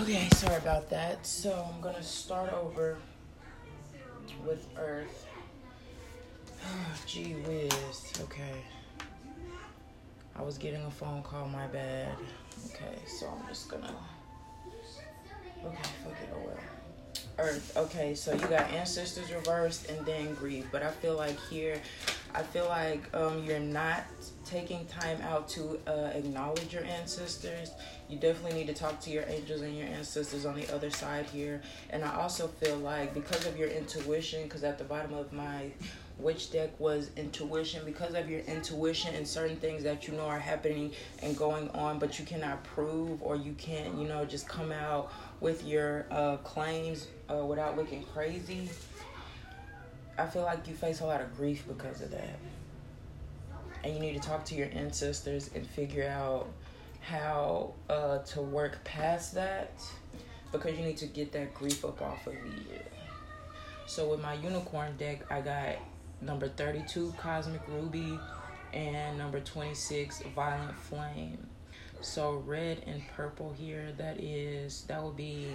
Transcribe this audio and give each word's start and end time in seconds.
Okay, 0.00 0.28
sorry 0.34 0.56
about 0.56 0.90
that. 0.90 1.24
So 1.24 1.66
I'm 1.72 1.80
gonna 1.80 2.02
start 2.02 2.52
over 2.52 2.98
with 4.44 4.66
Earth. 4.76 5.26
Oh, 6.64 6.94
gee 7.06 7.34
whiz. 7.34 8.12
Okay. 8.22 8.62
I 10.36 10.42
was 10.42 10.58
getting 10.58 10.84
a 10.84 10.90
phone 10.90 11.22
call, 11.22 11.46
my 11.48 11.68
bad. 11.68 12.16
Okay, 12.70 12.98
so 13.06 13.28
I'm 13.28 13.46
just 13.48 13.68
gonna. 13.68 13.94
Okay, 15.64 15.88
fuck 16.02 16.12
it, 16.12 16.28
oh 16.34 16.42
well. 16.44 16.58
Earth. 17.38 17.76
Okay, 17.76 18.14
so 18.14 18.32
you 18.32 18.46
got 18.48 18.68
ancestors 18.72 19.32
reversed 19.32 19.90
and 19.90 20.04
then 20.04 20.34
grief. 20.34 20.66
But 20.72 20.82
I 20.82 20.90
feel 20.90 21.16
like 21.16 21.38
here, 21.48 21.80
I 22.34 22.42
feel 22.42 22.66
like 22.66 23.02
um, 23.14 23.44
you're 23.44 23.60
not 23.60 24.04
taking 24.44 24.86
time 24.86 25.20
out 25.22 25.48
to 25.50 25.78
uh, 25.86 26.10
acknowledge 26.14 26.72
your 26.72 26.84
ancestors. 26.84 27.70
You 28.08 28.18
definitely 28.18 28.58
need 28.58 28.66
to 28.68 28.74
talk 28.74 29.00
to 29.00 29.10
your 29.10 29.24
angels 29.26 29.62
and 29.62 29.76
your 29.76 29.88
ancestors 29.88 30.46
on 30.46 30.54
the 30.54 30.72
other 30.74 30.90
side 30.90 31.26
here. 31.26 31.62
And 31.90 32.04
I 32.04 32.14
also 32.16 32.48
feel 32.48 32.76
like 32.76 33.14
because 33.14 33.46
of 33.46 33.56
your 33.56 33.68
intuition, 33.68 34.44
because 34.44 34.64
at 34.64 34.78
the 34.78 34.84
bottom 34.84 35.14
of 35.14 35.32
my 35.32 35.70
witch 36.18 36.52
deck 36.52 36.78
was 36.78 37.10
intuition 37.16 37.82
because 37.84 38.14
of 38.14 38.30
your 38.30 38.40
intuition 38.40 39.14
and 39.14 39.26
certain 39.26 39.56
things 39.56 39.82
that 39.82 40.06
you 40.06 40.14
know 40.14 40.26
are 40.26 40.38
happening 40.38 40.92
and 41.22 41.36
going 41.36 41.68
on 41.70 41.98
but 41.98 42.18
you 42.18 42.24
cannot 42.24 42.62
prove 42.62 43.20
or 43.20 43.34
you 43.34 43.52
can't 43.54 43.98
you 43.98 44.06
know 44.06 44.24
just 44.24 44.48
come 44.48 44.70
out 44.70 45.10
with 45.40 45.64
your 45.66 46.06
uh, 46.12 46.36
claims 46.38 47.08
uh, 47.28 47.44
without 47.44 47.76
looking 47.76 48.04
crazy 48.14 48.68
i 50.16 50.24
feel 50.24 50.42
like 50.42 50.68
you 50.68 50.74
face 50.74 51.00
a 51.00 51.04
lot 51.04 51.20
of 51.20 51.36
grief 51.36 51.64
because 51.66 52.00
of 52.00 52.12
that 52.12 52.38
and 53.84 53.94
you 53.94 54.00
need 54.00 54.20
to 54.20 54.28
talk 54.28 54.44
to 54.46 54.54
your 54.54 54.68
ancestors 54.72 55.50
and 55.54 55.66
figure 55.66 56.08
out 56.08 56.48
how 57.00 57.72
uh, 57.90 58.18
to 58.18 58.40
work 58.40 58.82
past 58.82 59.34
that 59.34 59.72
because 60.50 60.76
you 60.76 60.84
need 60.84 60.96
to 60.96 61.06
get 61.06 61.32
that 61.32 61.54
grief 61.54 61.84
up 61.84 62.00
off 62.00 62.26
of 62.26 62.34
you 62.34 62.78
so 63.86 64.08
with 64.08 64.20
my 64.20 64.34
unicorn 64.34 64.96
deck 64.96 65.20
i 65.30 65.40
got 65.40 65.76
number 66.24 66.48
32 66.48 67.14
Cosmic 67.18 67.60
Ruby, 67.68 68.18
and 68.72 69.16
number 69.18 69.40
26 69.40 70.22
Violet 70.34 70.74
Flame. 70.74 71.46
So 72.00 72.42
red 72.46 72.82
and 72.86 73.02
purple 73.16 73.54
here, 73.56 73.92
that 73.96 74.20
is, 74.20 74.82
that 74.88 75.02
will 75.02 75.12
be 75.12 75.48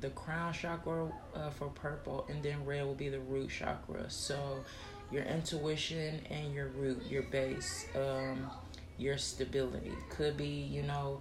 the 0.00 0.10
crown 0.10 0.52
chakra 0.52 1.12
uh, 1.34 1.50
for 1.50 1.68
purple, 1.68 2.26
and 2.28 2.42
then 2.42 2.64
red 2.64 2.84
will 2.84 2.94
be 2.94 3.08
the 3.08 3.20
root 3.20 3.50
chakra. 3.50 4.08
So 4.08 4.64
your 5.12 5.24
intuition 5.24 6.20
and 6.30 6.54
your 6.54 6.68
root, 6.68 7.02
your 7.08 7.22
base, 7.22 7.86
um, 7.94 8.50
your 8.98 9.18
stability. 9.18 9.92
Could 10.10 10.36
be, 10.36 10.46
you 10.46 10.82
know, 10.82 11.20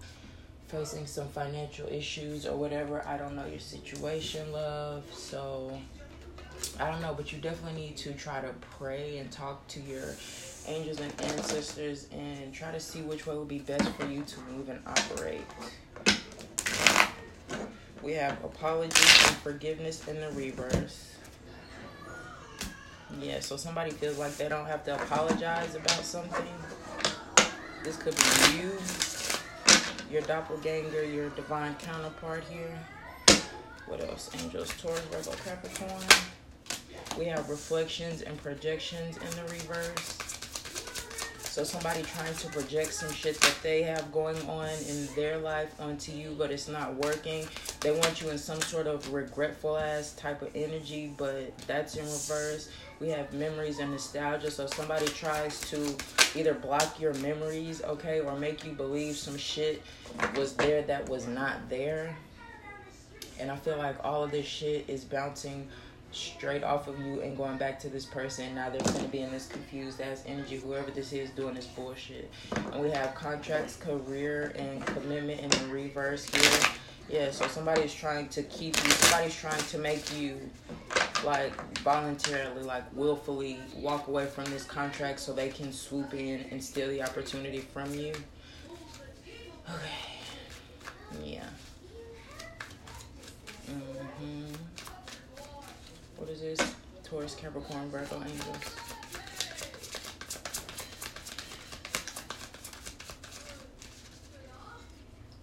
facing 0.68 1.06
some 1.06 1.28
financial 1.28 1.88
issues 1.88 2.46
or 2.46 2.56
whatever. 2.56 3.06
I 3.06 3.18
don't 3.18 3.36
know 3.36 3.46
your 3.46 3.60
situation, 3.60 4.52
love. 4.54 5.04
So 5.14 5.78
I 6.80 6.90
don't 6.90 7.02
know, 7.02 7.14
but 7.14 7.34
you 7.34 7.40
definitely 7.40 7.82
need 7.82 7.98
to 7.98 8.14
try 8.14 8.40
to 8.40 8.54
pray 8.78 9.18
and 9.18 9.32
talk 9.32 9.68
to 9.70 9.82
your 9.82 10.16
angels 10.68 11.00
and 11.00 11.22
ancestors 11.22 12.08
and 12.12 12.54
try 12.54 12.72
to 12.72 12.80
see 12.80 13.02
which 13.02 13.26
way 13.26 13.36
would 13.36 13.48
be 13.48 13.60
best 13.60 13.90
for 13.96 14.06
you 14.06 14.24
to 14.24 14.40
move 14.52 14.70
and 14.70 14.80
operate. 14.86 15.42
We 18.02 18.14
have 18.14 18.44
apologies 18.44 19.28
and 19.28 19.36
forgiveness 19.38 20.08
in 20.08 20.20
the 20.20 20.32
reverse. 20.32 21.16
Yeah, 23.20 23.40
so 23.40 23.58
somebody 23.58 23.92
feels 23.92 24.18
like 24.18 24.36
they 24.38 24.50
don't 24.50 24.66
have 24.66 24.84
to 24.86 24.96
apologize 24.96 25.76
about 25.76 26.04
something. 26.04 26.48
This 27.84 27.98
could 27.98 28.16
be 28.16 28.58
you, 28.58 28.72
your 30.12 30.22
doppelganger, 30.24 31.04
your 31.04 31.30
divine 31.30 31.76
counterpart 31.76 32.44
here. 32.50 32.78
What 33.88 34.02
else? 34.02 34.30
Angels, 34.42 34.74
Taurus, 34.82 35.02
Virgo, 35.12 35.36
Capricorn. 35.44 36.04
We 37.18 37.26
have 37.26 37.50
reflections 37.50 38.22
and 38.22 38.42
projections 38.42 39.18
in 39.18 39.30
the 39.32 39.44
reverse. 39.52 40.18
So 41.44 41.66
somebody 41.66 42.02
trying 42.04 42.34
to 42.34 42.48
project 42.48 42.94
some 42.94 43.12
shit 43.12 43.40
that 43.42 43.58
they 43.62 43.84
have 43.84 44.10
going 44.14 44.42
on 44.48 44.70
in 44.88 45.08
their 45.16 45.38
life 45.38 45.74
onto 45.82 46.14
you, 46.14 46.34
but 46.38 46.50
it's 46.50 46.70
not 46.70 46.96
working. 46.96 47.46
They 47.82 47.92
want 47.92 48.22
you 48.22 48.30
in 48.30 48.38
some 48.38 48.62
sort 48.62 48.88
of 48.88 49.12
regretful 49.12 49.76
ass 49.76 50.14
type 50.14 50.42
of 50.42 50.56
energy, 50.56 51.14
but 51.18 51.58
that's 51.68 51.98
in 51.98 52.06
reverse. 52.06 52.70
We 53.02 53.10
have 53.10 53.34
memories 53.34 53.80
and 53.80 53.90
nostalgia. 53.90 54.52
So 54.52 54.68
somebody 54.68 55.08
tries 55.08 55.60
to 55.72 55.96
either 56.36 56.54
block 56.54 57.00
your 57.00 57.16
memories, 57.16 57.82
okay, 57.82 58.20
or 58.20 58.38
make 58.38 58.64
you 58.64 58.74
believe 58.74 59.18
some 59.18 59.38
shit 59.38 59.82
was 60.36 60.54
there 60.54 60.84
that 60.84 61.10
was 61.10 61.28
not 61.28 61.68
there. 61.68 62.16
And 63.40 63.50
I 63.50 63.56
feel 63.56 63.78
like 63.78 63.96
all 64.04 64.24
of 64.24 64.30
this 64.30 64.46
shit 64.46 64.86
is 64.88 65.04
bouncing 65.04 65.68
straight 66.12 66.64
off 66.64 66.88
of 66.88 67.00
you 67.00 67.22
and 67.22 67.36
going 67.36 67.58
back 67.58 67.80
to 67.80 67.90
this 67.90 68.06
person. 68.06 68.54
Now 68.54 68.70
they're 68.70 68.82
going 68.82 69.04
to 69.04 69.12
be 69.12 69.22
in 69.22 69.32
this 69.32 69.48
confused 69.48 70.00
ass 70.00 70.24
energy. 70.28 70.58
Whoever 70.58 70.92
this 70.92 71.12
is 71.12 71.32
doing 71.32 71.56
this 71.56 71.66
bullshit. 71.66 72.30
And 72.72 72.84
we 72.84 72.92
have 72.92 73.16
contracts, 73.16 73.78
career, 73.78 74.54
and 74.56 74.86
commitment 74.86 75.40
in 75.40 75.50
the 75.50 75.74
reverse 75.74 76.26
here. 76.26 76.70
Yeah, 77.10 77.32
so 77.32 77.48
somebody's 77.48 77.94
trying 77.94 78.30
to 78.30 78.44
keep 78.44 78.76
you. 78.84 78.92
Somebody's 78.92 79.36
trying 79.36 79.64
to 79.64 79.78
make 79.80 80.16
you 80.18 80.38
like 81.24 81.78
voluntarily, 81.80 82.64
like 82.64 82.84
willfully 82.96 83.60
walk 83.76 84.08
away 84.08 84.26
from 84.26 84.46
this 84.46 84.64
contract 84.64 85.20
so 85.20 85.34
they 85.34 85.50
can 85.50 85.72
swoop 85.72 86.14
in 86.14 86.46
and 86.52 86.64
steal 86.64 86.88
the 86.90 87.02
opportunity 87.02 87.60
from 87.60 87.94
you. 87.94 88.14
Okay. 89.70 91.24
Yeah. 91.24 91.44
Mm-hmm. 93.70 94.54
What 96.18 96.30
is 96.30 96.42
this? 96.42 96.76
Taurus, 97.04 97.36
Capricorn, 97.36 97.90
Virgo, 97.90 98.16
Angels. 98.16 98.76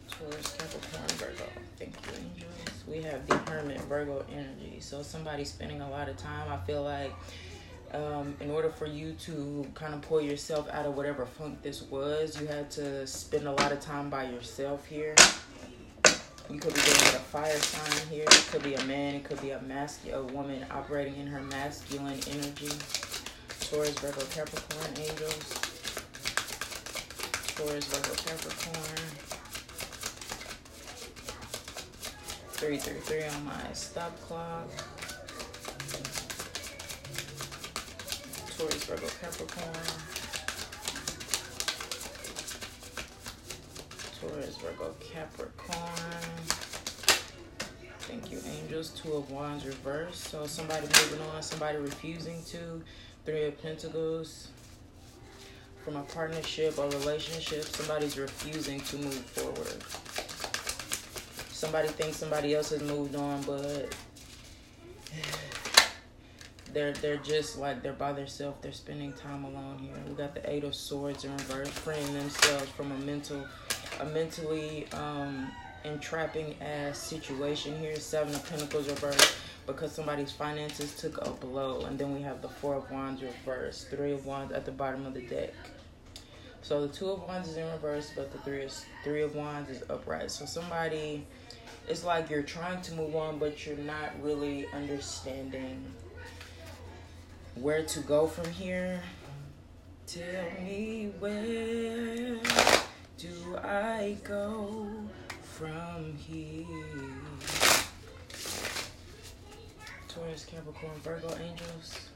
Taurus, 0.08 0.56
Capricorn, 0.56 1.08
Virgo. 1.18 1.44
Thank 1.78 1.94
you, 2.06 2.12
angels. 2.18 2.67
We 2.88 3.02
have 3.02 3.26
the 3.26 3.36
Hermit, 3.36 3.80
Virgo 3.82 4.24
energy. 4.32 4.78
So 4.80 5.02
somebody's 5.02 5.50
spending 5.50 5.80
a 5.80 5.90
lot 5.90 6.08
of 6.08 6.16
time. 6.16 6.50
I 6.50 6.56
feel 6.66 6.82
like 6.82 7.12
um, 7.92 8.34
in 8.40 8.50
order 8.50 8.70
for 8.70 8.86
you 8.86 9.12
to 9.12 9.66
kind 9.74 9.94
of 9.94 10.02
pull 10.02 10.20
yourself 10.20 10.68
out 10.70 10.86
of 10.86 10.96
whatever 10.96 11.26
funk 11.26 11.62
this 11.62 11.82
was, 11.82 12.40
you 12.40 12.46
had 12.46 12.70
to 12.72 13.06
spend 13.06 13.46
a 13.46 13.52
lot 13.52 13.72
of 13.72 13.80
time 13.80 14.08
by 14.08 14.24
yourself 14.30 14.86
here. 14.86 15.14
You 16.50 16.58
could 16.58 16.72
be 16.72 16.80
dealing 16.80 17.00
with 17.00 17.14
a 17.16 17.18
fire 17.18 17.58
sign 17.58 18.08
here. 18.08 18.24
It 18.24 18.48
could 18.50 18.62
be 18.62 18.74
a 18.74 18.84
man. 18.84 19.16
It 19.16 19.24
could 19.24 19.40
be 19.42 19.50
a 19.50 19.60
masculine, 19.60 20.30
a 20.30 20.32
woman 20.32 20.64
operating 20.70 21.16
in 21.16 21.26
her 21.26 21.42
masculine 21.42 22.18
energy. 22.30 22.70
Taurus, 23.60 23.98
Virgo, 23.98 24.24
Capricorn, 24.30 24.94
angels. 24.96 25.48
Taurus, 27.54 27.84
Virgo, 27.84 28.14
Capricorn. 28.14 29.27
Three, 32.58 32.76
three, 32.76 32.98
three 32.98 33.22
on 33.22 33.44
my 33.44 33.72
stop 33.72 34.20
clock. 34.22 34.68
Taurus, 38.56 38.84
Virgo, 38.84 39.06
Capricorn. 39.20 39.74
Taurus, 44.20 44.56
Virgo, 44.56 44.96
Capricorn. 44.98 45.78
Thank 48.00 48.32
you, 48.32 48.40
angels. 48.60 48.90
Two 48.90 49.12
of 49.12 49.30
Wands 49.30 49.64
reversed. 49.64 50.24
So 50.24 50.44
somebody 50.48 50.88
moving 50.88 51.24
on, 51.28 51.42
somebody 51.44 51.78
refusing 51.78 52.42
to. 52.46 52.82
Three 53.24 53.44
of 53.44 53.62
Pentacles. 53.62 54.48
From 55.84 55.94
a 55.94 56.02
partnership 56.02 56.76
or 56.76 56.88
relationship, 56.90 57.62
somebody's 57.62 58.18
refusing 58.18 58.80
to 58.80 58.96
move 58.96 59.14
forward. 59.14 59.84
Somebody 61.58 61.88
thinks 61.88 62.16
somebody 62.18 62.54
else 62.54 62.70
has 62.70 62.80
moved 62.84 63.16
on, 63.16 63.42
but 63.42 63.92
they're 66.72 66.92
they're 66.92 67.16
just 67.16 67.58
like 67.58 67.82
they're 67.82 67.92
by 67.94 68.12
themselves. 68.12 68.58
They're 68.62 68.70
spending 68.70 69.12
time 69.14 69.42
alone 69.42 69.78
here. 69.80 69.96
We 70.06 70.14
got 70.14 70.36
the 70.36 70.48
Eight 70.48 70.62
of 70.62 70.72
Swords 70.76 71.24
in 71.24 71.32
reverse, 71.32 71.68
freeing 71.68 72.14
themselves 72.14 72.68
from 72.70 72.92
a 72.92 72.98
mental 72.98 73.44
a 73.98 74.04
mentally 74.04 74.86
um, 74.92 75.50
entrapping 75.84 76.54
ass 76.60 76.96
situation 76.96 77.76
here. 77.80 77.96
Seven 77.96 78.32
of 78.36 78.48
Pentacles 78.48 78.88
reversed 78.88 79.34
because 79.66 79.90
somebody's 79.90 80.30
finances 80.30 80.94
took 80.94 81.26
a 81.26 81.30
blow. 81.30 81.80
And 81.86 81.98
then 81.98 82.14
we 82.14 82.22
have 82.22 82.40
the 82.40 82.48
Four 82.48 82.76
of 82.76 82.88
Wands 82.92 83.20
reversed. 83.20 83.90
Three 83.90 84.12
of 84.12 84.26
Wands 84.26 84.52
at 84.52 84.64
the 84.64 84.70
bottom 84.70 85.06
of 85.06 85.14
the 85.14 85.22
deck. 85.22 85.54
So 86.62 86.86
the 86.86 86.92
Two 86.92 87.10
of 87.10 87.22
Wands 87.22 87.48
is 87.48 87.56
in 87.56 87.70
reverse, 87.70 88.12
but 88.14 88.32
the 88.32 88.38
Three, 88.38 88.68
three 89.04 89.22
of 89.22 89.34
Wands 89.34 89.70
is 89.70 89.82
upright. 89.88 90.30
So 90.30 90.44
somebody, 90.44 91.26
it's 91.88 92.04
like 92.04 92.28
you're 92.28 92.42
trying 92.42 92.82
to 92.82 92.94
move 92.94 93.16
on, 93.16 93.38
but 93.38 93.66
you're 93.66 93.76
not 93.76 94.10
really 94.22 94.66
understanding 94.74 95.84
where 97.54 97.82
to 97.82 98.00
go 98.00 98.26
from 98.26 98.50
here. 98.52 99.00
Tell 100.06 100.24
me 100.62 101.12
where 101.18 102.36
do 103.16 103.56
I 103.62 104.16
go 104.22 104.86
from 105.42 106.14
here. 106.16 106.66
Taurus, 110.08 110.44
Capricorn, 110.44 110.94
Virgo 111.02 111.34
angels. 111.42 112.08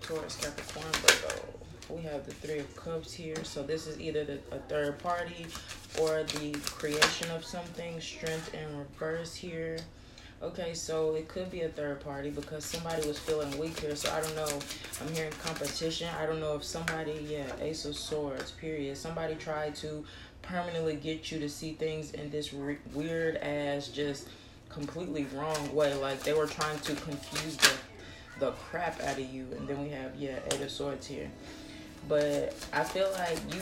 Taurus, 0.00 0.36
Capricorn, 0.36 0.92
Virgo. 0.92 1.61
We 1.92 2.00
have 2.02 2.24
the 2.24 2.32
Three 2.32 2.58
of 2.58 2.74
Cups 2.74 3.12
here. 3.12 3.44
So 3.44 3.62
this 3.62 3.86
is 3.86 4.00
either 4.00 4.24
the, 4.24 4.38
a 4.50 4.58
third 4.60 4.98
party 4.98 5.46
or 6.00 6.22
the 6.22 6.52
creation 6.64 7.30
of 7.30 7.44
something. 7.44 8.00
Strength 8.00 8.54
in 8.54 8.78
reverse 8.78 9.34
here. 9.34 9.78
Okay, 10.42 10.72
so 10.72 11.14
it 11.14 11.28
could 11.28 11.50
be 11.50 11.60
a 11.60 11.68
third 11.68 12.00
party 12.00 12.30
because 12.30 12.64
somebody 12.64 13.06
was 13.06 13.18
feeling 13.18 13.56
weak 13.58 13.78
here. 13.78 13.94
So 13.94 14.10
I 14.10 14.22
don't 14.22 14.34
know. 14.34 14.58
I'm 15.00 15.14
hearing 15.14 15.32
competition. 15.44 16.08
I 16.18 16.24
don't 16.24 16.40
know 16.40 16.56
if 16.56 16.64
somebody, 16.64 17.26
yeah, 17.28 17.46
Ace 17.60 17.84
of 17.84 17.94
Swords, 17.94 18.52
period. 18.52 18.96
Somebody 18.96 19.34
tried 19.34 19.74
to 19.76 20.02
permanently 20.40 20.96
get 20.96 21.30
you 21.30 21.38
to 21.40 21.48
see 21.48 21.74
things 21.74 22.12
in 22.12 22.30
this 22.30 22.54
weird 22.94 23.36
ass, 23.36 23.88
just 23.88 24.28
completely 24.70 25.26
wrong 25.34 25.74
way. 25.74 25.94
Like 25.94 26.22
they 26.22 26.32
were 26.32 26.46
trying 26.46 26.80
to 26.80 26.94
confuse 26.94 27.56
the 27.58 27.70
the 28.40 28.52
crap 28.52 29.00
out 29.02 29.18
of 29.18 29.32
you. 29.32 29.46
And 29.56 29.68
then 29.68 29.82
we 29.82 29.90
have, 29.90 30.16
yeah, 30.16 30.38
Eight 30.46 30.60
of 30.60 30.70
Swords 30.70 31.06
here. 31.06 31.30
But 32.08 32.54
I 32.72 32.84
feel 32.84 33.10
like 33.12 33.38
you 33.54 33.60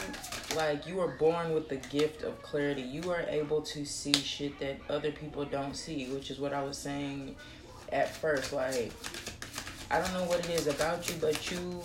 like 0.56 0.86
you 0.86 0.96
were 0.96 1.08
born 1.08 1.52
with 1.52 1.68
the 1.68 1.76
gift 1.76 2.22
of 2.22 2.42
clarity. 2.42 2.82
You 2.82 3.10
are 3.10 3.22
able 3.28 3.62
to 3.62 3.84
see 3.84 4.14
shit 4.14 4.58
that 4.60 4.78
other 4.88 5.12
people 5.12 5.44
don't 5.44 5.74
see, 5.74 6.06
which 6.06 6.30
is 6.30 6.38
what 6.38 6.52
I 6.52 6.62
was 6.62 6.78
saying 6.78 7.36
at 7.92 8.14
first. 8.14 8.52
Like 8.52 8.92
I 9.90 10.00
don't 10.00 10.12
know 10.12 10.24
what 10.24 10.40
it 10.40 10.50
is 10.50 10.66
about 10.66 11.08
you, 11.08 11.16
but 11.20 11.50
you 11.50 11.82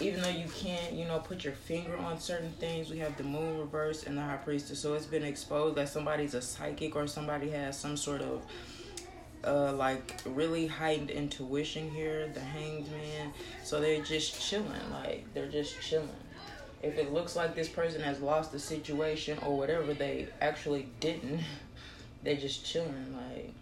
even 0.00 0.20
though 0.20 0.28
you 0.28 0.46
can't, 0.48 0.92
you 0.92 1.04
know, 1.04 1.20
put 1.20 1.44
your 1.44 1.52
finger 1.52 1.96
on 1.96 2.18
certain 2.18 2.50
things, 2.52 2.90
we 2.90 2.98
have 2.98 3.16
the 3.16 3.22
moon 3.22 3.58
reverse 3.58 4.04
and 4.04 4.18
the 4.18 4.22
high 4.22 4.36
priestess. 4.36 4.80
So 4.80 4.94
it's 4.94 5.06
been 5.06 5.22
exposed 5.22 5.76
that 5.76 5.88
somebody's 5.88 6.34
a 6.34 6.42
psychic 6.42 6.96
or 6.96 7.06
somebody 7.06 7.50
has 7.50 7.78
some 7.78 7.96
sort 7.96 8.20
of 8.20 8.42
uh, 9.46 9.72
like 9.72 10.20
really 10.26 10.66
heightened 10.66 11.10
intuition 11.10 11.90
here, 11.90 12.28
the 12.32 12.40
hanged 12.40 12.90
man. 12.90 13.32
So 13.62 13.80
they're 13.80 14.02
just 14.02 14.40
chilling, 14.40 14.90
like 14.92 15.24
they're 15.34 15.48
just 15.48 15.80
chilling. 15.80 16.08
If 16.82 16.98
it 16.98 17.12
looks 17.12 17.34
like 17.34 17.54
this 17.54 17.68
person 17.68 18.02
has 18.02 18.20
lost 18.20 18.52
the 18.52 18.58
situation 18.58 19.38
or 19.38 19.56
whatever, 19.56 19.94
they 19.94 20.28
actually 20.40 20.88
didn't. 21.00 21.40
They're 22.22 22.36
just 22.36 22.64
chilling, 22.64 23.14
like 23.14 23.52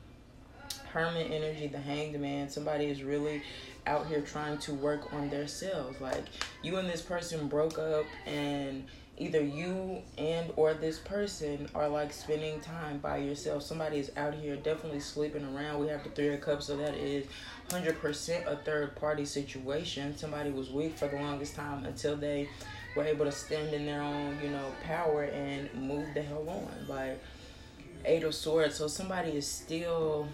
hermit 0.92 1.30
energy, 1.30 1.66
the 1.66 1.78
hanged 1.78 2.20
man. 2.20 2.48
Somebody 2.48 2.86
is 2.86 3.02
really 3.02 3.42
out 3.86 4.06
here 4.06 4.20
trying 4.20 4.58
to 4.58 4.74
work 4.74 5.12
on 5.12 5.30
their 5.30 5.46
selves. 5.48 6.00
Like 6.00 6.24
you 6.62 6.76
and 6.76 6.88
this 6.88 7.02
person 7.02 7.48
broke 7.48 7.78
up 7.78 8.04
and 8.26 8.84
either 9.18 9.42
you 9.42 10.00
and 10.16 10.50
or 10.56 10.74
this 10.74 10.98
person 10.98 11.68
are 11.74 11.88
like 11.88 12.12
spending 12.12 12.60
time 12.60 12.98
by 12.98 13.18
yourself. 13.18 13.62
Somebody 13.62 13.98
is 13.98 14.10
out 14.16 14.34
here 14.34 14.56
definitely 14.56 15.00
sleeping 15.00 15.44
around. 15.44 15.80
We 15.80 15.88
have 15.88 16.02
the 16.02 16.10
three 16.10 16.32
of 16.32 16.40
cups, 16.40 16.66
so 16.66 16.76
that 16.76 16.94
is 16.94 17.26
100% 17.68 18.46
a 18.46 18.56
third 18.56 18.96
party 18.96 19.24
situation. 19.24 20.16
Somebody 20.16 20.50
was 20.50 20.70
weak 20.70 20.96
for 20.96 21.08
the 21.08 21.16
longest 21.16 21.54
time 21.54 21.84
until 21.84 22.16
they 22.16 22.48
were 22.96 23.04
able 23.04 23.24
to 23.26 23.32
stand 23.32 23.74
in 23.74 23.86
their 23.86 24.02
own, 24.02 24.38
you 24.42 24.50
know, 24.50 24.66
power 24.84 25.24
and 25.24 25.72
move 25.74 26.06
the 26.14 26.22
hell 26.22 26.48
on. 26.48 26.88
Like 26.88 27.22
eight 28.04 28.24
of 28.24 28.34
swords. 28.34 28.76
So 28.76 28.88
somebody 28.88 29.30
is 29.32 29.46
still, 29.46 30.26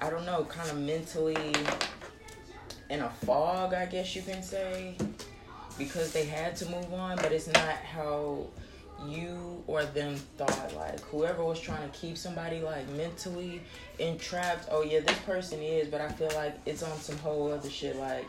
I 0.00 0.10
don't 0.10 0.26
know, 0.26 0.44
kind 0.44 0.70
of 0.70 0.78
mentally 0.78 1.54
in 2.90 3.00
a 3.00 3.08
fog, 3.24 3.72
I 3.72 3.86
guess 3.86 4.14
you 4.14 4.20
can 4.22 4.42
say 4.42 4.96
because 5.78 6.12
they 6.12 6.24
had 6.24 6.56
to 6.56 6.66
move 6.66 6.92
on, 6.92 7.16
but 7.16 7.32
it's 7.32 7.48
not 7.48 7.76
how 7.76 8.46
you 9.06 9.62
or 9.66 9.84
them 9.84 10.16
thought. 10.36 10.74
Like 10.76 11.00
whoever 11.00 11.44
was 11.44 11.60
trying 11.60 11.90
to 11.90 11.98
keep 11.98 12.16
somebody 12.16 12.60
like 12.60 12.88
mentally 12.90 13.62
entrapped, 13.98 14.68
oh 14.70 14.82
yeah, 14.82 15.00
this 15.00 15.18
person 15.20 15.60
is, 15.60 15.88
but 15.88 16.00
I 16.00 16.08
feel 16.08 16.30
like 16.34 16.54
it's 16.66 16.82
on 16.82 16.96
some 16.98 17.18
whole 17.18 17.52
other 17.52 17.70
shit. 17.70 17.96
Like 17.96 18.26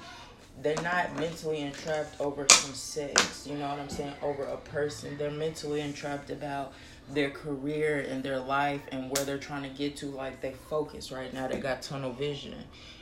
they're 0.61 0.81
not 0.81 1.15
mentally 1.15 1.61
entrapped 1.61 2.19
over 2.19 2.45
some 2.49 2.73
sex, 2.73 3.47
you 3.47 3.55
know 3.55 3.67
what 3.69 3.79
I'm 3.79 3.89
saying? 3.89 4.13
Over 4.21 4.43
a 4.43 4.57
person. 4.57 5.17
They're 5.17 5.31
mentally 5.31 5.81
entrapped 5.81 6.29
about 6.29 6.73
their 7.11 7.29
career 7.29 8.05
and 8.09 8.23
their 8.23 8.39
life 8.39 8.81
and 8.91 9.11
where 9.11 9.25
they're 9.25 9.37
trying 9.37 9.63
to 9.63 9.69
get 9.69 9.97
to. 9.97 10.07
Like 10.07 10.41
they 10.41 10.53
focus 10.69 11.11
right 11.11 11.33
now. 11.33 11.47
They 11.47 11.59
got 11.59 11.81
tunnel 11.81 12.11
vision. 12.11 12.55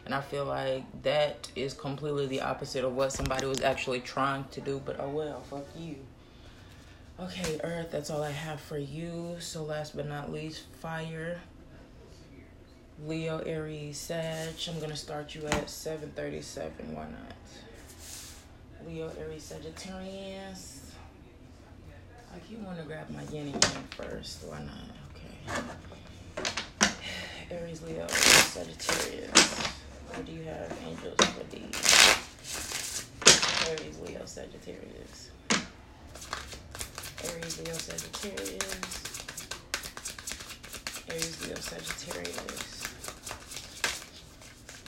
And 0.05 0.15
I 0.15 0.21
feel 0.21 0.45
like 0.45 0.83
that 1.03 1.51
is 1.55 1.73
completely 1.73 2.27
the 2.27 2.41
opposite 2.41 2.83
of 2.83 2.95
what 2.95 3.11
somebody 3.11 3.45
was 3.45 3.61
actually 3.61 4.01
trying 4.01 4.45
to 4.51 4.61
do. 4.61 4.81
But 4.83 4.99
oh 4.99 5.09
well, 5.09 5.41
fuck 5.41 5.65
you. 5.77 5.97
Okay, 7.19 7.59
Earth, 7.63 7.91
that's 7.91 8.09
all 8.09 8.23
I 8.23 8.31
have 8.31 8.59
for 8.59 8.79
you. 8.79 9.35
So 9.39 9.63
last 9.63 9.95
but 9.95 10.07
not 10.07 10.31
least, 10.31 10.63
fire. 10.79 11.39
Leo, 13.05 13.39
Aries, 13.39 13.97
Sag. 13.97 14.53
I'm 14.67 14.79
gonna 14.79 14.95
start 14.95 15.33
you 15.33 15.45
at 15.47 15.69
737. 15.69 16.95
Why 16.95 17.03
not? 17.03 18.87
Leo, 18.87 19.11
Aries, 19.19 19.43
Sagittarius. 19.43 20.80
I 22.33 22.39
keep 22.47 22.59
wanting 22.59 22.83
to 22.83 22.87
grab 22.87 23.09
my 23.09 23.23
yin 23.23 23.47
and 23.53 23.63
yang 23.63 23.83
first. 23.91 24.43
Why 24.45 24.59
not? 24.59 24.87
Okay. 25.11 25.35
Aries, 27.51 27.81
Leo, 27.83 28.07
Sagittarius. 28.07 29.67
What 30.07 30.25
do 30.25 30.31
you 30.31 30.43
have, 30.43 30.71
angels 30.87 31.15
for 31.19 31.43
these? 31.51 31.75
Aries, 33.69 33.99
Leo, 33.99 34.25
Sagittarius. 34.25 35.31
Aries, 37.25 37.59
Leo, 37.59 37.73
Sagittarius. 37.73 38.61
Aries, 41.09 41.47
Leo, 41.47 41.55
Sagittarius. 41.55 42.81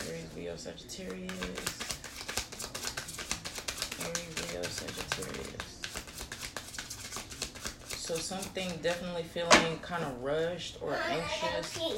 Aries, 0.07 0.35
Leo, 0.37 0.55
Sagittarius. 0.55 1.99
Aries, 3.99 4.35
Leo, 4.53 4.63
Sagittarius. 4.63 5.82
So 8.13 8.19
something 8.19 8.69
definitely 8.83 9.23
feeling 9.23 9.79
kind 9.81 10.03
of 10.03 10.21
rushed 10.21 10.77
or 10.83 10.95
anxious 11.09 11.79
you 11.79 11.95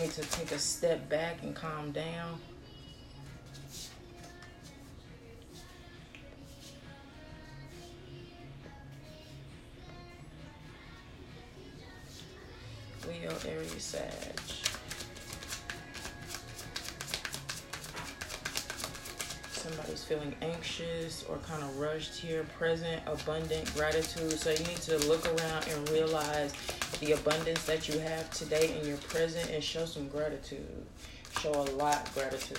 need 0.00 0.12
to 0.12 0.22
take 0.22 0.52
a 0.52 0.60
step 0.60 1.08
back 1.08 1.42
and 1.42 1.56
calm 1.56 1.90
down. 1.90 2.38
Or 21.28 21.38
kind 21.38 21.62
of 21.62 21.78
rushed 21.78 22.16
here. 22.16 22.44
Present, 22.58 23.02
abundant, 23.06 23.72
gratitude. 23.74 24.32
So 24.32 24.50
you 24.50 24.58
need 24.58 24.82
to 24.82 24.98
look 25.06 25.24
around 25.26 25.68
and 25.68 25.88
realize 25.90 26.52
the 27.00 27.12
abundance 27.12 27.64
that 27.64 27.88
you 27.88 27.98
have 28.00 28.30
today 28.30 28.78
in 28.78 28.86
your 28.86 28.96
present 28.98 29.50
and 29.50 29.62
show 29.62 29.86
some 29.86 30.08
gratitude. 30.08 30.66
Show 31.40 31.52
a 31.52 31.68
lot 31.76 32.12
gratitude. 32.14 32.58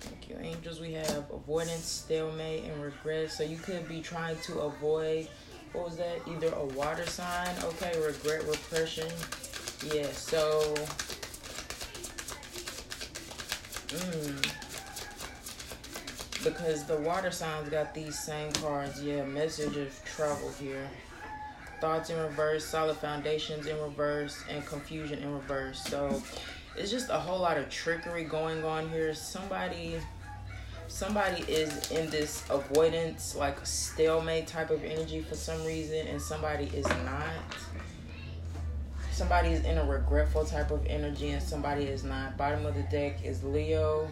Thank 0.00 0.28
you, 0.28 0.36
angels. 0.40 0.80
We 0.80 0.92
have 0.92 1.30
avoidance, 1.32 1.84
stalemate, 1.84 2.64
and 2.64 2.82
regret. 2.82 3.30
So 3.30 3.42
you 3.42 3.56
could 3.56 3.88
be 3.88 4.00
trying 4.00 4.36
to 4.40 4.60
avoid, 4.60 5.28
what 5.72 5.84
was 5.86 5.96
that? 5.96 6.20
Either 6.28 6.52
a 6.54 6.64
water 6.64 7.06
sign, 7.06 7.54
okay, 7.64 7.98
regret, 8.04 8.46
repression. 8.46 9.08
Yeah, 9.94 10.08
so. 10.12 10.74
Mmm 13.90 14.60
because 16.44 16.84
the 16.84 16.96
water 16.96 17.30
signs 17.30 17.68
got 17.68 17.94
these 17.94 18.18
same 18.18 18.52
cards. 18.52 19.02
Yeah, 19.02 19.24
message 19.24 19.76
of 19.76 20.04
trouble 20.04 20.50
here. 20.58 20.88
Thoughts 21.80 22.10
in 22.10 22.18
reverse, 22.18 22.64
solid 22.64 22.96
foundations 22.96 23.66
in 23.66 23.80
reverse, 23.80 24.42
and 24.48 24.64
confusion 24.66 25.18
in 25.20 25.32
reverse. 25.32 25.82
So 25.84 26.22
it's 26.76 26.90
just 26.90 27.08
a 27.10 27.18
whole 27.18 27.40
lot 27.40 27.56
of 27.56 27.70
trickery 27.70 28.24
going 28.24 28.64
on 28.64 28.88
here. 28.90 29.14
Somebody 29.14 29.96
somebody 30.88 31.42
is 31.42 31.90
in 31.92 32.10
this 32.10 32.42
avoidance, 32.50 33.36
like 33.36 33.64
stalemate 33.64 34.46
type 34.46 34.70
of 34.70 34.82
energy 34.84 35.20
for 35.20 35.36
some 35.36 35.64
reason, 35.64 36.06
and 36.08 36.20
somebody 36.20 36.64
is 36.74 36.86
not. 36.88 37.28
Somebody 39.20 39.50
is 39.50 39.66
in 39.66 39.76
a 39.76 39.84
regretful 39.84 40.46
type 40.46 40.70
of 40.70 40.86
energy, 40.86 41.28
and 41.28 41.42
somebody 41.42 41.84
is 41.84 42.04
not. 42.04 42.38
Bottom 42.38 42.64
of 42.64 42.74
the 42.74 42.84
deck 42.84 43.22
is 43.22 43.44
Leo. 43.44 44.08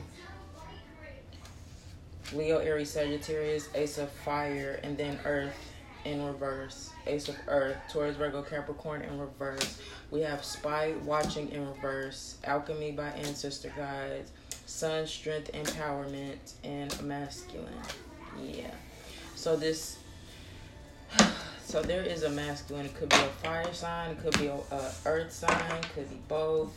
Leo, 2.35 2.59
Aries, 2.59 2.91
Sagittarius, 2.91 3.71
Ace 3.75 3.97
of 3.97 4.11
Fire, 4.11 4.79
and 4.83 4.99
then 4.99 5.19
Earth 5.25 5.57
in 6.05 6.23
reverse. 6.27 6.91
Ace 7.07 7.31
of 7.31 7.37
Earth, 7.47 7.79
Taurus, 7.91 8.17
Virgo, 8.17 8.43
Capricorn 8.43 9.01
in 9.01 9.19
reverse. 9.19 9.81
We 10.11 10.21
have 10.21 10.45
Spy 10.45 10.93
Watching 11.07 11.49
in 11.53 11.67
reverse, 11.67 12.37
Alchemy 12.45 12.93
by 12.93 13.09
Ancestor 13.09 13.73
Guides, 13.75 14.31
Sun, 14.67 15.07
Strength, 15.07 15.53
Empowerment, 15.53 16.53
and 16.65 17.03
Masculine. 17.03 17.73
Yeah. 18.39 18.75
So 19.37 19.57
this. 19.57 19.97
So 21.69 21.83
there 21.83 22.03
is 22.03 22.23
a 22.23 22.31
masculine. 22.31 22.87
It 22.87 22.95
could 22.95 23.11
be 23.11 23.17
a 23.17 23.45
fire 23.45 23.75
sign. 23.75 24.13
It 24.13 24.23
could 24.23 24.39
be 24.39 24.47
a, 24.47 24.55
a 24.55 24.91
earth 25.05 25.31
sign. 25.31 25.83
Could 25.95 26.09
be 26.09 26.17
both. 26.27 26.73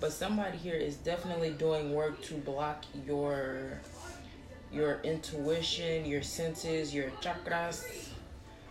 But 0.00 0.12
somebody 0.12 0.58
here 0.58 0.74
is 0.74 0.96
definitely 0.96 1.52
doing 1.52 1.94
work 1.94 2.20
to 2.24 2.34
block 2.34 2.84
your 3.06 3.80
your 4.70 5.00
intuition, 5.02 6.04
your 6.04 6.20
senses, 6.20 6.92
your 6.94 7.08
chakras. 7.22 7.86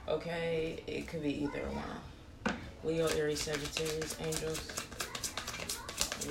Okay, 0.08 0.84
it 0.86 1.08
could 1.08 1.24
be 1.24 1.46
either 1.46 1.66
one. 1.72 2.56
Leo, 2.84 3.08
Aries, 3.08 3.42
Sagittarius, 3.42 4.16
angels. 4.22 4.62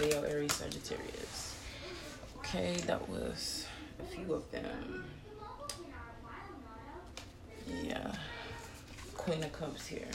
Leo, 0.00 0.23
Aries, 0.23 0.52
Sagittarius. 0.52 1.56
Okay, 2.38 2.76
that 2.87 3.09
was 3.09 3.66
a 3.99 4.04
few 4.04 4.35
of 4.35 4.49
them. 4.52 5.04
Queen 9.26 9.42
of 9.42 9.52
Cups 9.54 9.88
here. 9.88 10.06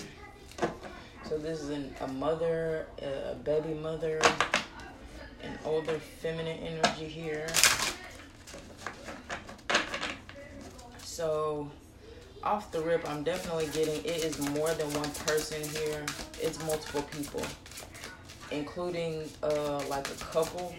So 1.27 1.37
this 1.37 1.59
is 1.59 1.69
an, 1.69 1.93
a 1.99 2.07
mother, 2.07 2.87
a 3.01 3.35
baby 3.35 3.73
mother, 3.73 4.21
an 5.43 5.51
older 5.65 5.99
feminine 5.99 6.57
energy 6.59 7.09
here. 7.09 7.45
So 11.03 11.69
off 12.41 12.71
the 12.71 12.79
rip, 12.79 13.05
I'm 13.09 13.21
definitely 13.23 13.67
getting 13.73 13.97
it 14.05 14.23
is 14.23 14.39
more 14.51 14.73
than 14.75 14.87
one 14.93 15.11
person 15.27 15.61
here. 15.75 16.05
It's 16.41 16.63
multiple 16.63 17.01
people, 17.01 17.43
including 18.49 19.29
uh 19.43 19.83
like 19.89 20.07
a 20.07 20.23
couple, 20.23 20.73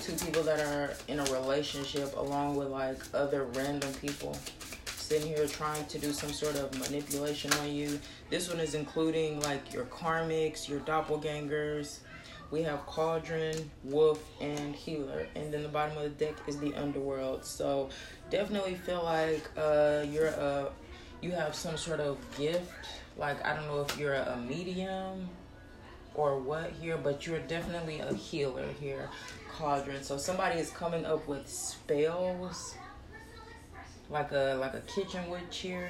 two 0.00 0.14
people 0.24 0.42
that 0.44 0.60
are 0.60 0.94
in 1.08 1.20
a 1.20 1.24
relationship, 1.24 2.16
along 2.16 2.56
with 2.56 2.68
like 2.68 2.96
other 3.12 3.44
random 3.52 3.92
people 4.00 4.34
sitting 5.10 5.34
here 5.34 5.44
trying 5.48 5.84
to 5.86 5.98
do 5.98 6.12
some 6.12 6.32
sort 6.32 6.54
of 6.54 6.72
manipulation 6.78 7.52
on 7.54 7.72
you. 7.72 7.98
This 8.28 8.48
one 8.48 8.60
is 8.60 8.76
including 8.76 9.40
like 9.40 9.74
your 9.74 9.86
karmics, 9.86 10.68
your 10.68 10.78
doppelgangers. 10.80 11.98
We 12.52 12.62
have 12.62 12.86
Cauldron, 12.86 13.72
Wolf, 13.82 14.22
and 14.40 14.72
Healer. 14.72 15.26
And 15.34 15.52
then 15.52 15.64
the 15.64 15.68
bottom 15.68 15.96
of 15.96 16.04
the 16.04 16.10
deck 16.10 16.36
is 16.46 16.58
the 16.60 16.72
Underworld. 16.76 17.44
So 17.44 17.88
definitely 18.30 18.76
feel 18.76 19.02
like 19.02 19.50
uh, 19.56 20.04
you're 20.08 20.28
a, 20.28 20.70
you 21.20 21.32
have 21.32 21.56
some 21.56 21.76
sort 21.76 21.98
of 21.98 22.16
gift. 22.38 22.70
Like, 23.16 23.44
I 23.44 23.56
don't 23.56 23.66
know 23.66 23.80
if 23.80 23.98
you're 23.98 24.14
a 24.14 24.36
medium 24.36 25.28
or 26.14 26.38
what 26.38 26.70
here, 26.80 26.96
but 26.96 27.26
you're 27.26 27.40
definitely 27.40 27.98
a 27.98 28.14
healer 28.14 28.68
here, 28.80 29.08
Cauldron. 29.50 30.04
So 30.04 30.18
somebody 30.18 30.60
is 30.60 30.70
coming 30.70 31.04
up 31.04 31.26
with 31.26 31.48
spells, 31.48 32.76
like 34.10 34.32
a 34.32 34.56
like 34.60 34.74
a 34.74 34.80
kitchen 34.80 35.28
witch 35.30 35.58
here, 35.58 35.88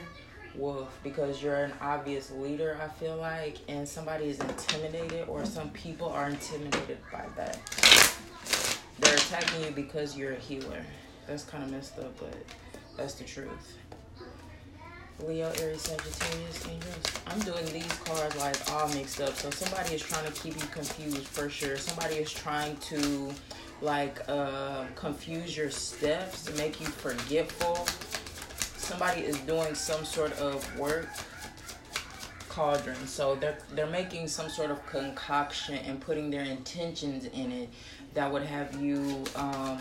Wolf, 0.55 0.99
because 1.03 1.43
you're 1.43 1.65
an 1.65 1.73
obvious 1.81 2.31
leader. 2.31 2.79
I 2.83 2.89
feel 2.89 3.17
like, 3.17 3.59
and 3.69 3.89
somebody 3.89 4.27
is 4.27 4.39
intimidated, 4.41 5.29
or 5.29 5.45
some 5.47 5.71
people 5.71 6.09
are 6.09 6.29
intimidated 6.29 6.99
by 7.11 7.25
that. 7.37 7.59
They're 8.99 9.15
attacking 9.15 9.65
you 9.65 9.71
because 9.71 10.17
you're 10.17 10.33
a 10.33 10.39
healer. 10.39 10.85
That's 11.27 11.45
kind 11.45 11.65
of 11.65 11.71
messed 11.71 11.99
up, 11.99 12.19
but 12.19 12.35
that's 12.97 13.15
the 13.15 13.25
truth. 13.25 13.79
Leo, 15.27 15.53
Aries, 15.61 15.83
Sagittarius, 15.83 16.67
Angels. 16.69 17.05
I'm 17.27 17.41
doing 17.41 17.65
these 17.67 17.93
cards 18.05 18.37
like 18.37 18.57
all 18.73 18.89
mixed 18.89 19.21
up. 19.21 19.35
So 19.35 19.51
somebody 19.51 19.95
is 19.95 20.03
trying 20.03 20.25
to 20.25 20.33
keep 20.33 20.55
you 20.57 20.67
confused 20.69 21.27
for 21.27 21.49
sure. 21.49 21.77
Somebody 21.77 22.17
is 22.17 22.33
trying 22.33 22.77
to 22.77 23.31
like 23.83 24.21
uh, 24.29 24.85
confuse 24.95 25.57
your 25.57 25.71
steps 25.71 26.55
make 26.57 26.81
you 26.81 26.87
forgetful. 26.87 27.87
Somebody 28.91 29.21
is 29.21 29.39
doing 29.43 29.77
some 29.77 30.05
sort 30.05 30.33
of 30.41 30.77
work 30.77 31.09
cauldron. 32.49 33.07
So 33.07 33.37
they're 33.37 33.57
they're 33.71 33.87
making 33.87 34.27
some 34.27 34.49
sort 34.49 34.73
of 34.73 34.85
concoction 34.87 35.77
and 35.77 36.01
putting 36.01 36.29
their 36.29 36.43
intentions 36.43 37.27
in 37.27 37.53
it 37.53 37.69
that 38.15 38.33
would 38.33 38.43
have 38.43 38.83
you 38.83 39.23
um, 39.37 39.79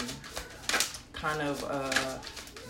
kind 1.11 1.41
of 1.41 1.65
uh, 1.67 2.19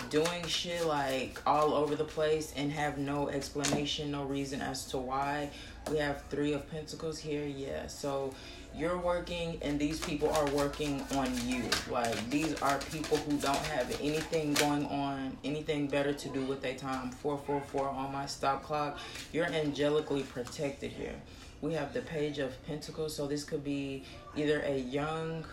doing 0.09 0.45
shit 0.47 0.85
like 0.85 1.41
all 1.45 1.73
over 1.73 1.97
the 1.97 2.05
place 2.05 2.53
and 2.55 2.71
have 2.71 2.97
no 2.97 3.27
explanation, 3.27 4.09
no 4.11 4.23
reason 4.23 4.61
as 4.61 4.85
to 4.85 4.97
why. 4.97 5.49
We 5.91 5.97
have 5.97 6.23
three 6.29 6.53
of 6.53 6.71
pentacles 6.71 7.19
here, 7.19 7.45
yeah. 7.45 7.87
So 7.87 8.33
you're 8.75 8.97
working 8.97 9.57
and 9.61 9.79
these 9.79 9.99
people 9.99 10.29
are 10.29 10.49
working 10.51 11.05
on 11.15 11.29
you. 11.47 11.63
Like 11.89 12.29
these 12.29 12.59
are 12.61 12.77
people 12.91 13.17
who 13.17 13.37
don't 13.37 13.55
have 13.57 13.89
anything 14.01 14.53
going 14.53 14.85
on, 14.85 15.37
anything 15.43 15.87
better 15.87 16.13
to 16.13 16.29
do 16.29 16.41
with 16.45 16.61
their 16.61 16.75
time. 16.75 17.11
444 17.11 17.89
on 17.89 18.13
my 18.13 18.25
stop 18.25 18.63
clock. 18.63 18.99
You're 19.33 19.47
angelically 19.47 20.23
protected 20.23 20.91
here. 20.91 21.15
We 21.61 21.73
have 21.73 21.93
the 21.93 22.01
page 22.01 22.39
of 22.39 22.65
pentacles, 22.65 23.13
so 23.13 23.27
this 23.27 23.43
could 23.43 23.65
be 23.65 24.03
either 24.37 24.61
a 24.61 24.77
young 24.77 25.43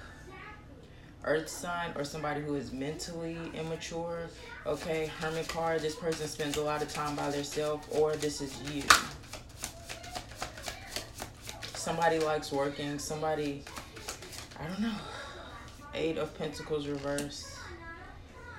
earth 1.25 1.49
sign 1.49 1.91
or 1.97 2.05
somebody 2.05 2.41
who 2.41 2.55
is 2.55 2.73
mentally 2.73 3.37
immature. 3.55 4.29
Okay, 4.65 5.11
hermit 5.21 5.49
card, 5.49 5.81
this 5.81 5.97
person 5.97 6.29
spends 6.29 6.57
a 6.57 6.63
lot 6.63 6.83
of 6.83 6.93
time 6.93 7.17
by 7.17 7.31
themselves 7.31 7.87
or 7.93 8.15
this 8.17 8.41
is 8.41 8.57
you. 8.73 8.83
Somebody 11.87 12.19
likes 12.19 12.51
working, 12.51 12.99
somebody, 12.99 13.63
I 14.59 14.67
don't 14.67 14.81
know. 14.81 14.97
Eight 15.95 16.19
of 16.19 16.37
Pentacles 16.37 16.89
reverse. 16.89 17.57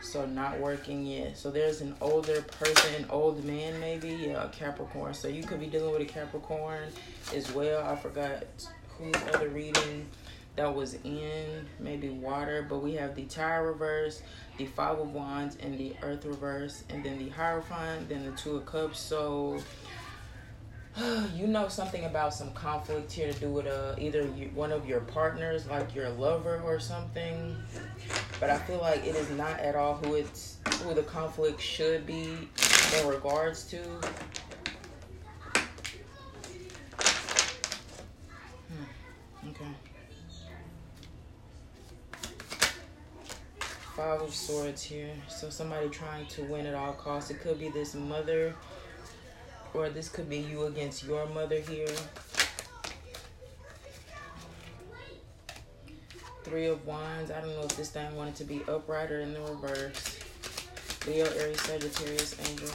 So 0.02 0.26
not 0.26 0.58
working 0.62 1.06
yet. 1.06 1.38
So 1.38 1.52
there's 1.52 1.82
an 1.82 1.94
older 2.00 2.42
person, 2.44 2.96
an 2.96 3.06
old 3.10 3.44
man 3.44 3.82
maybe, 3.82 4.12
yeah, 4.12 4.48
Capricorn. 4.54 5.14
So 5.14 5.28
you 5.28 5.44
could 5.44 5.60
be 5.60 5.66
dealing 5.66 5.92
with 5.92 6.04
a 6.04 6.06
Capricorn 6.06 6.88
as 7.36 7.52
well. 7.52 7.86
I 7.86 7.98
forgot 7.98 8.46
whose 8.98 9.22
other 9.34 9.50
reading 9.50 10.08
that 10.56 10.74
was 10.74 10.96
in 11.04 11.68
maybe 11.80 12.10
water 12.10 12.66
but 12.68 12.80
we 12.80 12.94
have 12.96 13.16
the 13.16 13.26
tower 13.26 13.68
reverse 13.68 14.24
the 14.58 14.66
five 14.66 14.98
of 14.98 15.14
wands 15.14 15.56
and 15.62 15.78
the 15.78 15.94
earth 16.02 16.26
reverse 16.26 16.84
and 16.90 17.04
then 17.04 17.20
the 17.20 17.30
hierophant 17.30 18.10
then 18.10 18.26
the 18.26 18.32
two 18.32 18.56
of 18.56 18.66
cups 18.66 19.00
so 19.00 19.60
you 21.36 21.46
know 21.48 21.68
something 21.68 22.06
about 22.06 22.34
some 22.34 22.52
conflict 22.54 23.12
here 23.12 23.32
to 23.32 23.40
do 23.40 23.50
with 23.50 23.68
uh, 23.68 23.94
either 24.00 24.28
you, 24.36 24.50
one 24.56 24.72
of 24.72 24.88
your 24.88 25.02
partners 25.02 25.68
like 25.68 25.94
your 25.94 26.10
lover 26.10 26.62
or 26.66 26.80
something 26.80 27.56
but 28.40 28.50
i 28.50 28.58
feel 28.58 28.80
like 28.80 29.06
it 29.06 29.16
is 29.16 29.30
not 29.32 29.60
at 29.60 29.76
all 29.76 29.96
who 29.96 30.16
it's 30.16 30.58
who 30.82 30.94
the 30.94 31.04
conflict 31.04 31.62
should 31.62 32.06
be 32.06 32.50
in 33.00 33.08
regards 33.08 33.64
to 33.66 33.78
hmm. 38.68 39.50
okay 39.50 39.66
Five 43.96 44.22
of 44.22 44.32
Swords 44.32 44.84
here. 44.84 45.10
So 45.28 45.50
somebody 45.50 45.90
trying 45.90 46.28
to 46.28 46.44
win 46.44 46.68
at 46.68 46.76
all 46.76 46.94
costs. 46.94 47.32
It 47.32 47.42
could 47.42 47.58
be 47.58 47.70
this 47.70 47.96
mother 47.96 48.54
or 49.78 49.90
this 49.90 50.10
could 50.10 50.28
be 50.28 50.38
you 50.38 50.64
against 50.64 51.04
your 51.04 51.28
mother 51.28 51.60
here. 51.60 51.88
Three 56.44 56.66
of 56.66 56.86
Wands. 56.86 57.30
I 57.30 57.42
don't 57.42 57.54
know 57.54 57.62
if 57.62 57.78
this 57.78 57.92
thing 57.92 58.16
wanted 58.16 58.36
to 58.36 58.44
be 58.44 58.64
upright 58.68 59.12
or 59.12 59.20
in 59.20 59.34
the 59.34 59.42
reverse. 59.42 60.20
Leo, 61.06 61.26
Aries, 61.26 61.62
Sagittarius, 61.62 62.36
Angel. 62.50 62.68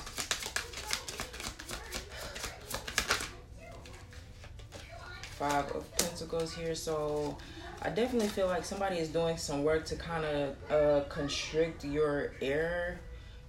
Five 5.39 5.73
of 5.73 5.97
Pentacles 5.97 6.55
here. 6.55 6.75
So 6.75 7.37
I 7.83 7.91
definitely 7.91 8.29
feel 8.29 8.47
like 8.47 8.65
somebody 8.65 8.99
is 8.99 9.09
doing 9.09 9.37
some 9.37 9.65
work 9.65 9.85
to 9.87 9.97
kind 9.97 10.25
of 10.25 10.71
uh, 10.71 11.05
constrict 11.09 11.85
your 11.85 12.35
air, 12.41 13.01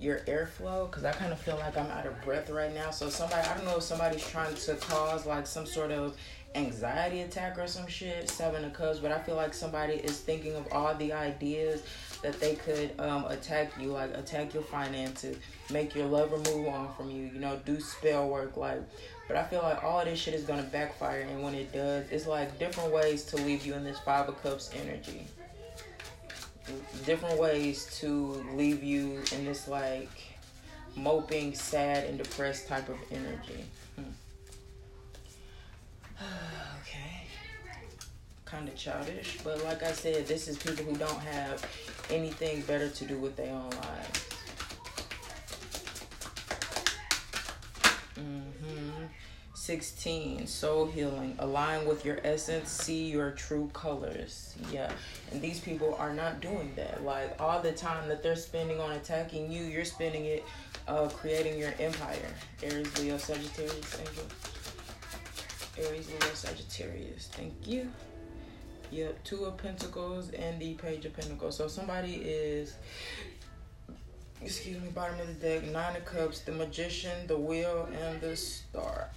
your 0.04 0.20
airflow, 0.20 0.90
because 0.90 1.06
I 1.06 1.14
kind 1.14 1.32
of 1.32 1.40
feel 1.40 1.56
like 1.56 1.78
I'm 1.78 1.88
out 1.88 2.06
of 2.06 2.22
breath 2.24 2.50
right 2.50 2.74
now. 2.74 2.92
So 2.92 3.10
somebody, 3.10 3.48
I 3.48 3.56
don't 3.56 3.66
know 3.66 3.78
if 3.78 3.84
somebody's 3.84 4.28
trying 4.28 4.54
to 4.54 4.76
cause 4.76 5.26
like 5.26 5.48
some 5.48 5.66
sort 5.66 5.92
of 5.92 6.16
anxiety 6.56 7.22
attack 7.22 7.58
or 7.58 7.68
some 7.68 7.88
shit, 7.88 8.30
seven 8.30 8.64
of 8.66 8.74
cups, 8.74 9.00
but 9.00 9.12
I 9.12 9.20
feel 9.20 9.36
like 9.36 9.54
somebody 9.54 9.94
is 9.94 10.20
thinking 10.20 10.56
of 10.56 10.68
all 10.72 10.94
the 10.96 11.14
ideas 11.14 11.84
that 12.22 12.40
they 12.40 12.56
could 12.56 12.92
um, 13.00 13.26
attack 13.26 13.72
you, 13.80 13.88
like 13.88 14.16
attack 14.16 14.54
your 14.54 14.64
finances, 14.64 15.38
make 15.72 15.96
your 15.96 16.06
lover 16.06 16.38
move 16.52 16.68
on 16.68 16.94
from 16.96 17.10
you, 17.10 17.30
you 17.34 17.40
know, 17.40 17.60
do 17.66 17.80
spell 17.80 18.30
work, 18.30 18.58
like 18.58 18.82
but 19.28 19.38
I 19.38 19.44
feel 19.46 19.62
like 19.62 19.84
all 19.84 20.04
this 20.04 20.20
shit 20.20 20.34
is 20.34 20.44
gonna 20.44 20.64
backfire, 20.64 21.22
and 21.22 21.42
when 21.42 21.56
it 21.56 21.72
does, 21.72 22.06
it's 22.12 22.28
like 22.28 22.60
different 22.60 22.94
ways 22.94 23.24
to 23.26 23.38
leave 23.38 23.66
you 23.66 23.74
in 23.74 23.84
this 23.84 23.98
Five 24.00 24.28
of 24.28 24.42
Cups 24.44 24.70
energy 24.76 25.28
different 27.06 27.40
ways 27.40 27.86
to 28.00 28.44
leave 28.54 28.84
you 28.84 29.22
in 29.34 29.46
this 29.46 29.68
like 29.68 30.10
moping, 30.96 31.54
sad, 31.54 32.06
and 32.06 32.18
depressed 32.18 32.68
type 32.68 32.90
of 32.90 32.98
energy. 33.12 33.66
Hmm. 33.96 34.04
okay. 36.82 37.28
Kind 38.46 38.68
of 38.68 38.76
childish, 38.76 39.40
but 39.44 39.64
like 39.64 39.84
I 39.84 39.92
said, 39.92 40.28
this 40.28 40.48
is 40.48 40.58
people 40.58 40.86
who 40.86 40.96
don't 40.96 41.20
have 41.20 41.66
anything 42.10 42.62
better 42.62 42.90
to 42.90 43.06
do 43.06 43.18
with 43.18 43.36
their 43.36 43.52
own 43.52 43.70
lives. 43.70 44.30
Mm-hmm. 48.20 48.93
16 49.54 50.48
soul 50.48 50.88
healing. 50.88 51.36
Align 51.40 51.86
with 51.88 52.06
your 52.06 52.20
essence 52.24 52.70
see 52.70 53.10
your 53.10 53.32
true 53.32 53.70
colors. 53.74 54.56
Yeah 54.72 54.92
and 55.32 55.42
these 55.42 55.60
people 55.60 55.96
are 55.96 56.14
not 56.14 56.42
doing 56.42 56.74
that. 56.76 57.04
Like 57.04 57.40
all 57.40 57.62
the 57.62 57.72
time 57.72 58.10
that 58.10 58.24
they're 58.24 58.36
spending 58.36 58.80
on 58.80 58.92
attacking 58.94 59.52
you 59.52 59.64
you're 59.64 59.86
spending 59.86 60.26
it 60.26 60.44
uh 60.88 61.08
creating 61.10 61.60
your 61.60 61.74
empire. 61.80 62.34
Aries 62.64 63.00
leo 63.00 63.18
sagittarius 63.18 64.00
angel. 64.00 64.26
Aries 65.78 66.10
leo 66.10 66.34
sagittarius. 66.34 67.28
Thank 67.28 67.54
you. 67.68 67.92
Yep 68.92 69.24
two 69.24 69.46
of 69.46 69.58
pentacles 69.58 70.32
and 70.32 70.60
the 70.60 70.74
page 70.74 71.06
of 71.06 71.14
pentacles. 71.14 71.58
So 71.58 71.68
somebody 71.68 72.16
is 72.16 72.76
excuse 74.44 74.82
me, 74.82 74.90
bottom 74.90 75.20
of 75.20 75.28
the 75.28 75.34
deck, 75.34 75.64
nine 75.72 75.96
of 75.96 76.06
cups, 76.06 76.42
the 76.42 76.52
magician, 76.52 77.28
the 77.28 77.38
wheel, 77.38 77.88
and 78.02 78.22
the 78.22 78.36
star. 78.36 79.10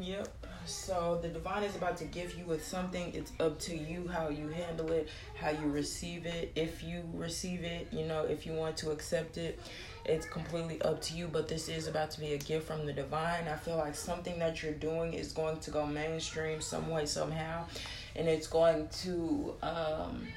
yep. 0.00 0.28
So 0.64 1.18
the 1.20 1.28
divine 1.28 1.64
is 1.64 1.74
about 1.74 1.96
to 1.98 2.04
give 2.04 2.38
you 2.38 2.44
with 2.44 2.64
something. 2.64 3.12
It's 3.14 3.32
up 3.40 3.58
to 3.60 3.76
you 3.76 4.06
how 4.06 4.28
you 4.28 4.48
handle 4.48 4.92
it, 4.92 5.08
how 5.34 5.50
you 5.50 5.68
receive 5.68 6.24
it. 6.24 6.52
If 6.54 6.84
you 6.84 7.02
receive 7.12 7.64
it, 7.64 7.88
you 7.90 8.06
know, 8.06 8.22
if 8.22 8.46
you 8.46 8.52
want 8.52 8.76
to 8.78 8.92
accept 8.92 9.38
it, 9.38 9.58
it's 10.04 10.24
completely 10.26 10.80
up 10.82 11.02
to 11.02 11.14
you. 11.14 11.26
But 11.26 11.48
this 11.48 11.68
is 11.68 11.88
about 11.88 12.12
to 12.12 12.20
be 12.20 12.34
a 12.34 12.38
gift 12.38 12.66
from 12.66 12.86
the 12.86 12.92
divine. 12.92 13.48
I 13.48 13.56
feel 13.56 13.76
like 13.76 13.96
something 13.96 14.38
that 14.38 14.62
you're 14.62 14.72
doing 14.72 15.14
is 15.14 15.32
going 15.32 15.58
to 15.58 15.70
go 15.72 15.84
mainstream 15.84 16.60
some 16.60 16.88
way, 16.88 17.06
somehow. 17.06 17.66
And 18.14 18.28
it's 18.28 18.46
going 18.46 18.88
to 19.02 19.54
um 19.62 20.28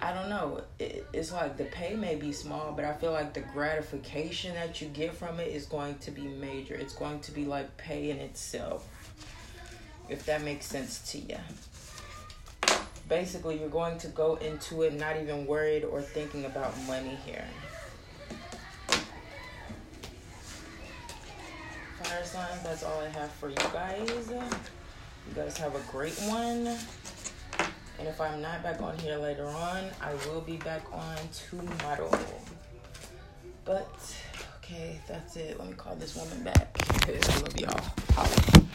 I 0.00 0.12
don't 0.12 0.28
know. 0.28 0.62
It, 0.78 1.06
it's 1.12 1.32
like 1.32 1.56
the 1.56 1.64
pay 1.64 1.94
may 1.94 2.14
be 2.14 2.32
small, 2.32 2.72
but 2.72 2.84
I 2.84 2.92
feel 2.94 3.12
like 3.12 3.32
the 3.32 3.40
gratification 3.40 4.54
that 4.54 4.80
you 4.80 4.88
get 4.88 5.14
from 5.14 5.40
it 5.40 5.48
is 5.48 5.66
going 5.66 5.96
to 5.98 6.10
be 6.10 6.22
major. 6.22 6.74
It's 6.74 6.94
going 6.94 7.20
to 7.20 7.32
be 7.32 7.44
like 7.44 7.74
pay 7.76 8.10
in 8.10 8.18
itself, 8.18 8.86
if 10.08 10.26
that 10.26 10.42
makes 10.42 10.66
sense 10.66 11.10
to 11.12 11.18
you. 11.18 11.38
Basically, 13.08 13.58
you're 13.58 13.68
going 13.68 13.98
to 13.98 14.08
go 14.08 14.36
into 14.36 14.82
it 14.82 14.94
not 14.94 15.16
even 15.20 15.46
worried 15.46 15.84
or 15.84 16.02
thinking 16.02 16.46
about 16.46 16.78
money 16.86 17.18
here. 17.24 17.44
Fire 22.02 22.24
signs, 22.24 22.62
that's 22.62 22.82
all 22.82 23.00
I 23.00 23.08
have 23.08 23.30
for 23.32 23.48
you 23.48 23.56
guys. 23.72 24.30
You 24.30 25.34
guys 25.34 25.56
have 25.58 25.74
a 25.74 25.80
great 25.90 26.18
one. 26.22 26.76
And 27.98 28.08
if 28.08 28.20
I'm 28.20 28.42
not 28.42 28.62
back 28.62 28.82
on 28.82 28.98
here 28.98 29.16
later 29.16 29.46
on, 29.46 29.84
I 30.00 30.14
will 30.26 30.40
be 30.40 30.56
back 30.58 30.82
on 30.92 31.16
tomorrow. 31.32 32.10
But, 33.64 34.16
okay, 34.58 35.00
that's 35.06 35.36
it. 35.36 35.58
Let 35.58 35.68
me 35.68 35.74
call 35.74 35.94
this 35.96 36.16
woman 36.16 36.42
back. 36.42 36.76
I 37.08 37.40
love 37.40 37.58
y'all. 37.58 38.74